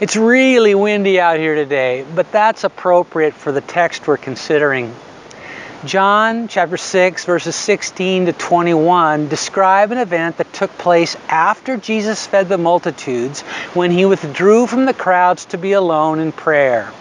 [0.00, 4.94] It's really windy out here today, but that's appropriate for the text we're considering.
[5.84, 12.24] John chapter 6 verses 16 to 21 describe an event that took place after Jesus
[12.24, 13.40] fed the multitudes
[13.74, 16.92] when he withdrew from the crowds to be alone in prayer.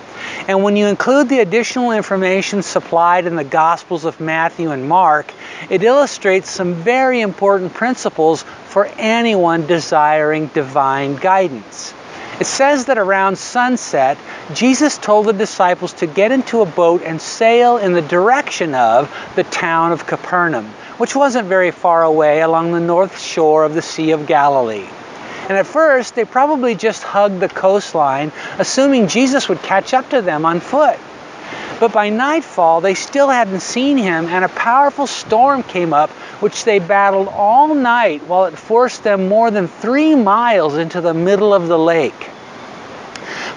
[0.48, 5.32] And when you include the additional information supplied in the Gospels of Matthew and Mark,
[5.70, 11.93] it illustrates some very important principles for anyone desiring divine guidance.
[12.39, 14.17] It says that around sunset,
[14.54, 19.11] Jesus told the disciples to get into a boat and sail in the direction of
[19.36, 20.65] the town of Capernaum,
[21.00, 24.86] which wasn't very far away along the north shore of the Sea of Galilee.
[25.50, 30.21] And at first, they probably just hugged the coastline, assuming Jesus would catch up to
[30.21, 30.99] them on foot.
[31.79, 36.63] But by nightfall, they still hadn't seen him, and a powerful storm came up, which
[36.66, 41.53] they battled all night while it forced them more than three miles into the middle
[41.53, 42.30] of the lake.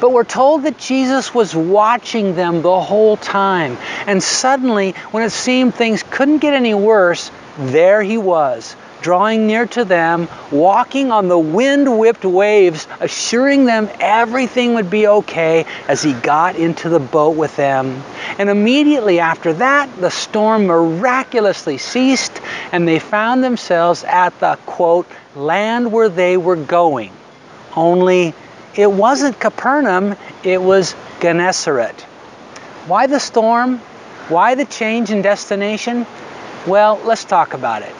[0.00, 3.76] But we're told that Jesus was watching them the whole time.
[4.06, 9.66] And suddenly, when it seemed things couldn't get any worse, there he was, drawing near
[9.66, 16.02] to them, walking on the wind whipped waves, assuring them everything would be okay as
[16.02, 18.02] he got into the boat with them.
[18.38, 22.40] And immediately after that, the storm miraculously ceased,
[22.72, 27.12] and they found themselves at the quote, land where they were going.
[27.76, 28.34] Only
[28.74, 32.00] it wasn't Capernaum, it was Gennesaret.
[32.86, 33.78] Why the storm?
[34.28, 36.06] Why the change in destination?
[36.66, 37.94] Well, let's talk about it.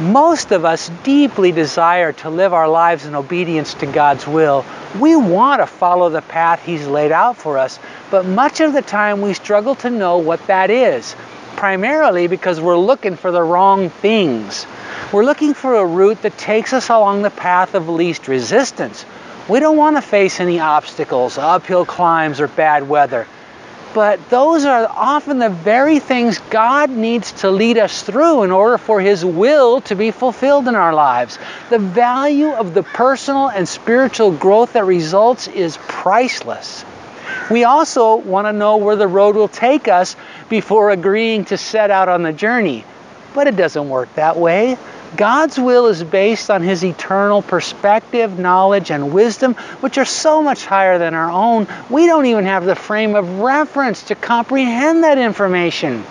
[0.00, 4.64] Most of us deeply desire to live our lives in obedience to God's will.
[4.98, 7.78] We want to follow the path He's laid out for us,
[8.10, 11.14] but much of the time we struggle to know what that is,
[11.56, 14.66] primarily because we're looking for the wrong things.
[15.12, 19.04] We're looking for a route that takes us along the path of least resistance.
[19.46, 23.26] We don't want to face any obstacles, uphill climbs, or bad weather.
[23.94, 28.78] But those are often the very things God needs to lead us through in order
[28.78, 31.38] for His will to be fulfilled in our lives.
[31.68, 36.84] The value of the personal and spiritual growth that results is priceless.
[37.50, 40.16] We also want to know where the road will take us
[40.48, 42.84] before agreeing to set out on the journey.
[43.34, 44.78] But it doesn't work that way.
[45.16, 50.64] God's will is based on His eternal perspective, knowledge, and wisdom, which are so much
[50.64, 55.18] higher than our own, we don't even have the frame of reference to comprehend that
[55.18, 56.04] information.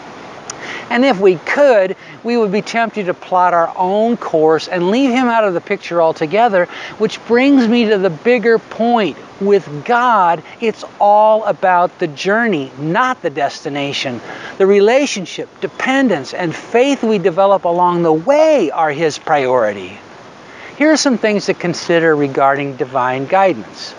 [0.91, 5.09] And if we could, we would be tempted to plot our own course and leave
[5.09, 6.65] him out of the picture altogether,
[6.97, 9.15] which brings me to the bigger point.
[9.39, 14.19] With God, it's all about the journey, not the destination.
[14.57, 19.97] The relationship, dependence, and faith we develop along the way are his priority.
[20.77, 23.95] Here are some things to consider regarding divine guidance.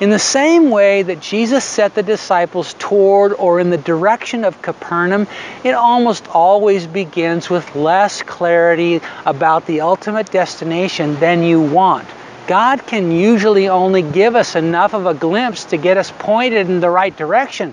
[0.00, 4.60] In the same way that Jesus set the disciples toward or in the direction of
[4.60, 5.28] Capernaum,
[5.62, 12.08] it almost always begins with less clarity about the ultimate destination than you want.
[12.48, 16.80] God can usually only give us enough of a glimpse to get us pointed in
[16.80, 17.72] the right direction.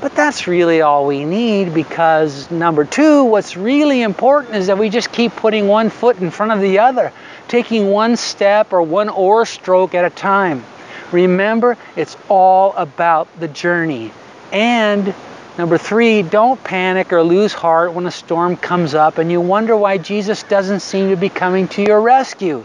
[0.00, 4.88] But that's really all we need because, number two, what's really important is that we
[4.88, 7.12] just keep putting one foot in front of the other,
[7.48, 10.64] taking one step or one oar stroke at a time.
[11.12, 14.12] Remember, it's all about the journey.
[14.52, 15.14] And
[15.56, 19.76] number three, don't panic or lose heart when a storm comes up and you wonder
[19.76, 22.64] why Jesus doesn't seem to be coming to your rescue.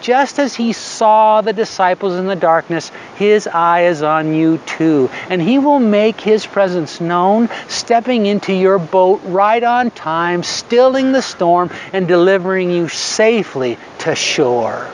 [0.00, 5.08] Just as he saw the disciples in the darkness, his eye is on you too.
[5.30, 11.12] And he will make his presence known, stepping into your boat right on time, stilling
[11.12, 14.90] the storm, and delivering you safely to shore.